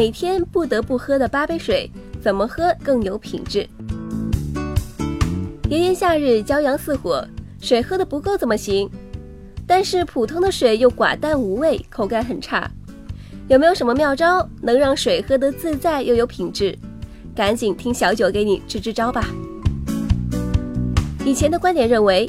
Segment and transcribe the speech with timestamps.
[0.00, 1.90] 每天不得不喝的八杯水，
[2.22, 3.68] 怎么喝更有品质？
[5.68, 7.22] 炎炎夏日，骄阳似火，
[7.60, 8.88] 水喝的不够怎么行？
[9.66, 12.66] 但是普通的水又寡淡无味，口感很差。
[13.46, 16.74] 有没有什么妙招能让水喝得自在又有品质？
[17.36, 19.28] 赶紧听小九给你支支招吧。
[21.26, 22.26] 以前的观点认为，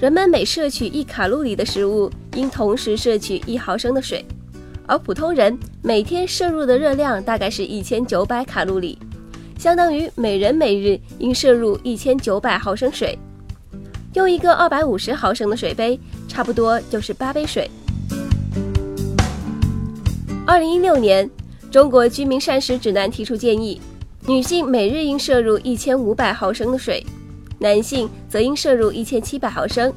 [0.00, 4.24] 人们每摄取一卡路里的食物，应同时摄取一毫升的水，
[4.90, 8.98] 而普通人每天摄入的热量大概是一千九百卡路里，
[9.56, 13.16] 相当于每人每日应摄入一千九百毫升水。
[14.14, 17.70] 用一个二百五十毫升的水杯，差不多就是八杯水。
[20.44, 21.30] 二零一六年，
[21.70, 23.80] 中国居民膳食指南提出建议，
[24.26, 27.06] 女性每日应摄入一千五百毫升的水，
[27.60, 29.92] 男性则应摄入一千七百毫升。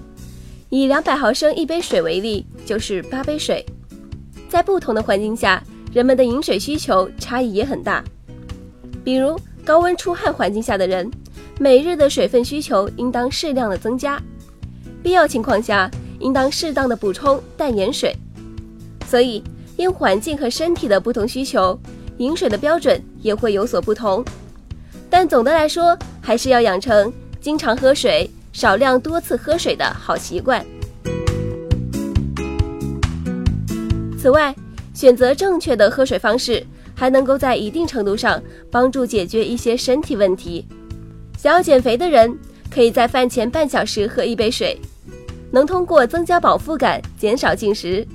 [0.70, 3.66] 以两百毫升一杯水为例，就是八杯水。
[4.54, 8.04] 在不同的环境下，人们的饮水需求差异也很大。
[9.04, 11.10] 比如高温出汗环境下的人，
[11.58, 14.22] 每日的水分需求应当适量的增加，
[15.02, 18.16] 必要情况下应当适当的补充淡盐水。
[19.08, 19.44] 所以。
[19.76, 21.76] 因环境和身体的不同需求，
[22.20, 24.24] 饮水的标准也会有所不同。
[25.10, 27.12] 但总的来说，还是要养成
[27.42, 30.64] 经常喝水、少量多次喝水的好习惯。
[34.24, 34.56] 此外，
[34.94, 40.66] 选择正确的喝水方式，还能够在一定程度上帮助解决一些身体问题。
[41.38, 42.34] 想要减肥的人，
[42.72, 44.80] 可以在饭前半小时喝一杯水，
[45.52, 48.08] 能通过增加饱腹感，减少进食。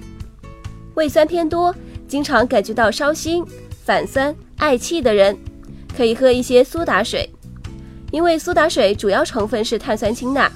[0.95, 1.75] 胃酸偏多，
[2.07, 3.45] 经常感觉到烧心、
[3.85, 5.37] 反酸、嗳气的人，
[5.95, 7.29] 可以喝一些苏打水。
[8.11, 10.51] 因为苏打水主要成分是碳酸氢钠，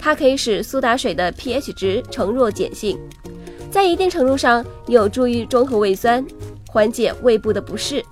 [0.00, 2.98] 它可以使苏打水的 pH 值呈弱碱性，
[3.70, 6.24] 在一定程度上有助于中和胃酸，
[6.68, 8.04] 缓解胃部的不适。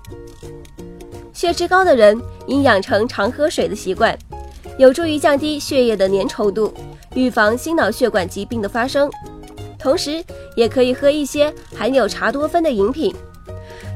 [1.33, 4.17] 血脂高的人应养成常喝水的习惯，
[4.77, 6.73] 有助于降低血液的粘稠度，
[7.13, 9.09] 预防心脑血管疾病的发生。
[9.77, 10.23] 同时，
[10.55, 13.13] 也可以喝一些含有茶多酚的饮品。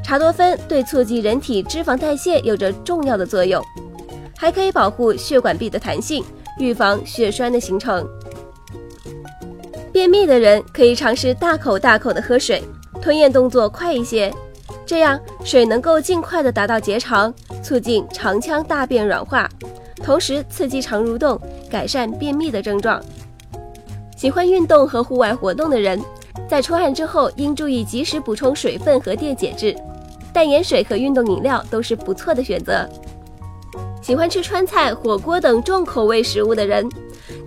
[0.03, 3.63] 茶多酚对促进人体脂肪代谢有着重要的作用，
[4.37, 6.23] 还可以保护血管壁的弹性，
[6.59, 8.05] 预防血栓的形成。
[10.03, 12.61] 便秘的人可以尝试大口大口的喝水，
[13.01, 14.29] 吞咽动作快一些，
[14.85, 17.33] 这样水能够尽快的达到结肠，
[17.63, 19.49] 促进肠腔大便软化，
[20.03, 21.39] 同时刺激肠蠕动，
[21.71, 23.01] 改善便秘的症状。
[24.17, 25.97] 喜欢运动和户外活动的人，
[26.49, 29.73] 在出汗之后应注意及时补充水分和电解质，
[30.33, 32.85] 淡盐水和运动饮料都是不错的选择。
[34.01, 36.89] 喜欢吃川菜、火锅等重口味食物的人，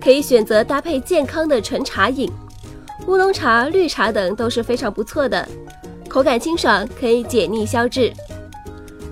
[0.01, 2.27] 可以选择搭配健康的纯茶饮，
[3.07, 5.47] 乌龙茶、绿茶等都是非常不错的，
[6.09, 8.11] 口感清爽，可以解腻消滞。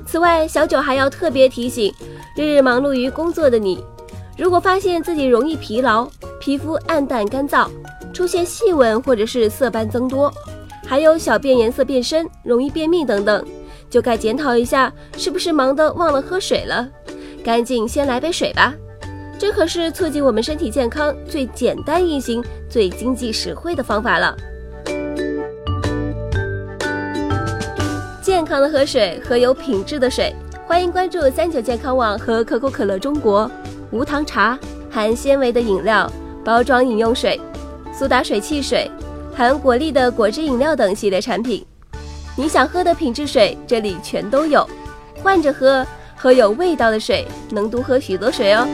[0.05, 1.93] 此外，小九还要特别提醒，
[2.35, 3.81] 日日忙碌于工作的你，
[4.37, 6.09] 如果发现自己容易疲劳，
[6.41, 7.69] 皮肤暗淡干燥，
[8.13, 10.31] 出现细纹或者是色斑增多，
[10.85, 13.45] 还有小便颜色变深，容易便秘等等，
[13.89, 16.85] 就该检讨一下是不是忙得忘了喝水了。
[17.45, 18.73] 赶紧先来杯水吧，
[19.37, 24.35] 这可是促进我们身体健康最简单易行、最经济实惠的方法了。
[28.21, 30.33] 健康的喝水，喝有品质的水。
[30.65, 33.49] 欢迎关注三九健康网和可口可乐中国，
[33.91, 34.57] 无糖茶，
[34.89, 36.11] 含纤维的饮料。
[36.43, 37.39] 包装饮用水、
[37.91, 38.89] 苏打水汽水、
[39.35, 41.65] 含果粒的果汁饮料等系列产品，
[42.37, 44.67] 你想喝的品质水这里全都有。
[45.23, 45.85] 换着喝，
[46.15, 48.67] 喝有味道的水，能多喝许多水哦。